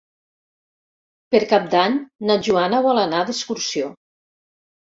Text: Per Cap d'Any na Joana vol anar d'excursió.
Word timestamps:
Per 1.35 1.41
Cap 1.51 1.69
d'Any 1.75 1.99
na 2.31 2.39
Joana 2.49 2.81
vol 2.89 3.03
anar 3.05 3.21
d'excursió. 3.29 3.93